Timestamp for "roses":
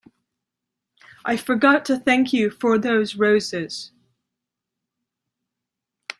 3.17-3.91